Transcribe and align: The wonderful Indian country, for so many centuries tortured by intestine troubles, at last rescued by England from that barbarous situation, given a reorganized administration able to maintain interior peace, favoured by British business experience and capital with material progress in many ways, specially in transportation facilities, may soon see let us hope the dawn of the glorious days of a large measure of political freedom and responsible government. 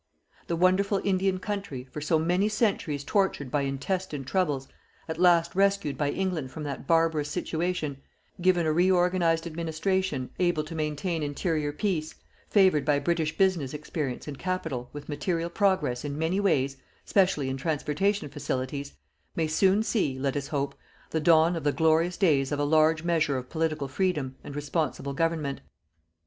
The 0.47 0.55
wonderful 0.55 0.99
Indian 1.03 1.37
country, 1.37 1.87
for 1.91 2.01
so 2.01 2.17
many 2.17 2.49
centuries 2.49 3.03
tortured 3.03 3.51
by 3.51 3.61
intestine 3.61 4.23
troubles, 4.25 4.67
at 5.07 5.19
last 5.19 5.53
rescued 5.53 5.95
by 5.95 6.09
England 6.09 6.49
from 6.49 6.63
that 6.63 6.87
barbarous 6.87 7.29
situation, 7.29 8.01
given 8.41 8.65
a 8.65 8.73
reorganized 8.73 9.45
administration 9.45 10.31
able 10.39 10.63
to 10.63 10.73
maintain 10.73 11.21
interior 11.21 11.71
peace, 11.71 12.15
favoured 12.49 12.83
by 12.83 12.97
British 12.97 13.37
business 13.37 13.75
experience 13.75 14.27
and 14.27 14.39
capital 14.39 14.89
with 14.91 15.07
material 15.07 15.51
progress 15.51 16.03
in 16.03 16.17
many 16.17 16.39
ways, 16.39 16.77
specially 17.05 17.47
in 17.47 17.55
transportation 17.57 18.27
facilities, 18.27 18.93
may 19.35 19.45
soon 19.45 19.83
see 19.83 20.17
let 20.17 20.35
us 20.35 20.47
hope 20.47 20.73
the 21.11 21.19
dawn 21.19 21.55
of 21.55 21.63
the 21.63 21.71
glorious 21.71 22.17
days 22.17 22.51
of 22.51 22.57
a 22.57 22.63
large 22.63 23.03
measure 23.03 23.37
of 23.37 23.51
political 23.51 23.87
freedom 23.87 24.35
and 24.43 24.55
responsible 24.55 25.13
government. 25.13 25.61